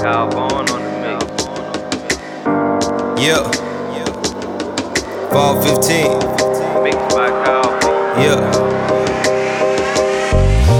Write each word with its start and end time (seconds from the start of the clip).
Kyle 0.00 0.30
Vaughn 0.30 0.64
on 0.72 0.80
the 0.80 0.92
mix. 1.04 1.44
Yeah. 3.20 3.44
Fall 5.28 5.60
15. 5.60 6.08
Mixed 6.80 7.12
by 7.12 7.28
Yeah. 8.16 8.40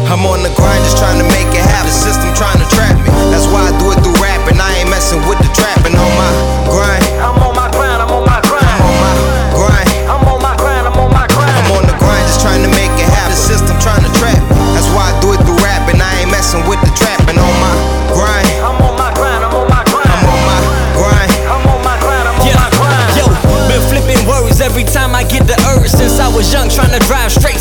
I'm 0.09 0.25
on 0.25 0.41
the 0.41 0.49
grind 0.57 0.81
just 0.89 0.97
trying 0.97 1.21
to 1.21 1.29
make 1.37 1.53
it 1.53 1.61
happen. 1.69 1.93
The 1.93 1.93
system 1.93 2.33
trying 2.33 2.65
to 2.65 2.69
trap 2.73 2.97
me. 2.97 3.13
That's 3.29 3.45
why 3.53 3.69
I 3.69 3.77
do 3.77 3.93
it 3.93 4.01
through 4.01 4.17
rapping. 4.25 4.57
I 4.57 4.81
ain't 4.81 4.89
messing 4.89 5.21
with 5.29 5.37
the 5.45 5.53
trapping 5.53 6.00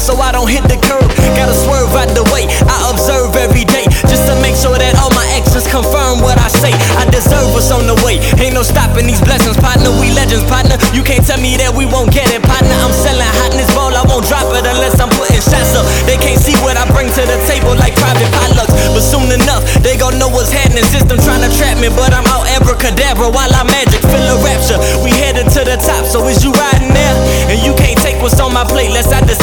so 0.10 0.18
I 0.18 0.34
don't 0.34 0.50
hit 0.50 0.66
the 0.66 0.80
curb. 0.82 1.06
Gotta 1.38 1.54
swerve 1.54 1.94
out 1.94 2.10
the 2.18 2.26
way, 2.34 2.50
I 2.66 2.90
observe 2.90 3.38
every 3.38 3.62
day. 3.62 3.86
Just 4.10 4.26
to 4.26 4.34
make 4.42 4.58
sure 4.58 4.74
that 4.74 4.98
all 4.98 5.14
my 5.14 5.24
actions 5.38 5.70
confirm 5.70 6.26
what 6.26 6.42
I 6.42 6.50
say. 6.50 6.74
I 6.98 7.06
deserve 7.14 7.54
what's 7.54 7.70
on 7.70 7.86
the 7.86 7.94
way. 8.02 8.18
Ain't 8.42 8.58
no 8.58 8.66
stopping 8.66 9.06
these 9.06 9.22
blessings, 9.22 9.54
partner. 9.62 9.94
We 10.02 10.10
legends, 10.18 10.50
partner. 10.50 10.82
You 10.98 11.06
can't 11.06 11.22
tell 11.22 11.38
me 11.38 11.62
that 11.62 11.78
we 11.78 11.86
won't 11.86 12.10
get 12.10 12.26
it, 12.34 12.42
partner. 12.42 12.74
I'm 12.82 12.90
selling 13.06 13.22
hotness 13.46 13.70
ball, 13.78 13.94
I 13.94 14.02
won't 14.10 14.26
drop 14.26 14.50
it 14.58 14.66
unless 14.66 14.98
I'm 14.98 15.14
putting 15.14 15.46
shots 15.46 15.78
up. 15.78 15.86
They 16.10 16.18
can't 16.18 16.42
see 16.42 16.58
what 16.66 16.74
I 16.74 16.90
bring 16.90 17.14
to 17.14 17.24
the 17.30 17.38
table 17.46 17.78
like 17.78 17.94
private 17.94 18.28
potlucks. 18.34 18.74
But 18.90 19.06
soon 19.06 19.30
enough, 19.30 19.62
they 19.86 19.94
gon' 19.94 20.18
know 20.18 20.34
what's 20.34 20.50
happening. 20.50 20.84
System 20.90 21.22
trying 21.22 21.46
to 21.46 21.52
trap 21.54 21.78
me, 21.78 21.94
but 21.94 22.18
I'm 22.18 22.26
out 22.34 22.50
abracadabra 22.58 23.30
while 23.30 23.54
I 23.54 23.62
magic. 23.70 24.02
Feel 24.10 24.26
a 24.26 24.36
rapture. 24.42 24.82
We 25.06 25.14
headed 25.14 25.54
to 25.54 25.62
the 25.62 25.78
top, 25.78 26.10
so 26.10 26.26
is 26.26 26.42
you 26.42 26.50
riding 26.58 26.98
there? 26.98 27.16
And 27.54 27.62
you 27.62 27.78
can't 27.78 28.00
take 28.02 28.18
what's 28.26 28.42
on 28.42 28.52
my 28.52 28.66
plate, 28.66 28.90
lest 28.90 29.14
I 29.14 29.22
decide 29.22 29.39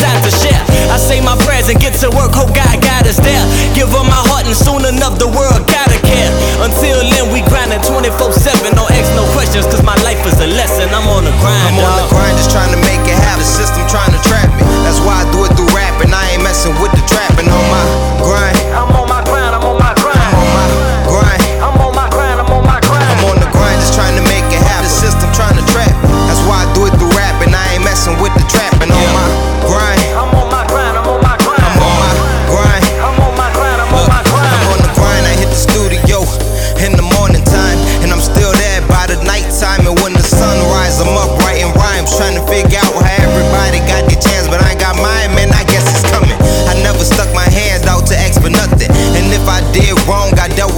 and 2.06 2.14
work, 2.14 2.30
hope 2.30 2.54
God 2.54 2.78
got 2.78 3.02
us 3.02 3.18
there. 3.18 3.42
Give 3.74 3.90
her 3.90 4.04
my 4.06 4.22
heart, 4.30 4.46
and 4.46 4.54
soon 4.54 4.86
enough, 4.86 5.18
the 5.18 5.26
world 5.26 5.66
gotta 5.66 5.98
care. 6.06 6.30
Until 6.62 7.02
then, 7.02 7.34
we 7.34 7.42
grinding 7.50 7.82
24 7.82 8.32
7. 8.32 8.78
Don't 8.78 8.90
ask 8.94 9.10
no 9.18 9.26
questions, 9.34 9.66
cause 9.66 9.82
my 9.82 9.98
life 10.06 10.22
is 10.22 10.38
a 10.38 10.46
lesson. 10.46 10.86
I'm 10.94 11.10
on 11.10 11.26
the 11.26 11.34
grind, 11.42 11.74
I'm 11.74 11.82
on 11.82 11.94
the 11.98 12.06
grind 12.14 12.38
just 12.38 12.54
trying 12.54 12.70
to 12.70 12.80
make 12.86 13.02
it 13.10 13.18
happen. 13.18 13.42
The 13.42 13.50
system 13.50 13.82
trying 13.90 14.14
to 14.14 14.22
trap 14.22 14.55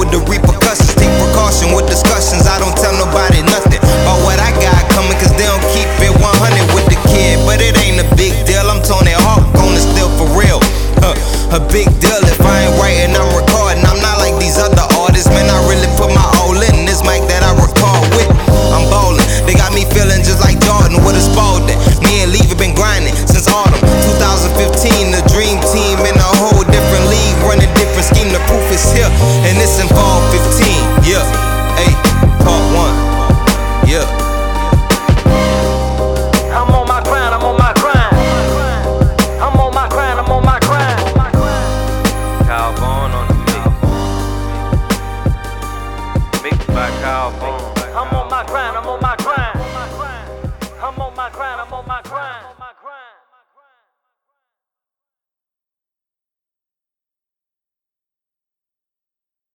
with 0.09 0.25
the 0.25 0.31
repercussions. 0.31 0.95
Take 0.95 1.12
precaution 1.20 1.75
with 1.77 1.87
discussions. 1.87 2.47
I 2.47 2.59
don't 2.59 2.77
tell 2.77 2.92
nobody 2.97 3.42
nothing 3.42 3.81
about 3.81 4.25
what 4.25 4.41
I 4.41 4.50
got 4.61 4.81
coming, 4.92 5.17
cause 5.20 5.33
they 5.37 5.45
don't 5.45 5.65
keep 5.77 5.89
it 6.00 6.12
100 6.12 6.75
with 6.75 6.87
the 6.89 6.98
kid. 7.09 7.45
But 7.45 7.61
it 7.61 7.77
ain't 7.77 8.00
a 8.00 8.09
big 8.17 8.33
deal. 8.47 8.65
I'm 8.69 8.83
Tony 8.83 9.12
Hawk 9.12 9.44
on 9.60 9.75
it 9.77 9.84
still 9.84 10.10
for 10.16 10.28
real. 10.33 10.60
Huh, 11.05 11.15
a 11.56 11.60
big 11.72 11.88
deal 12.00 12.28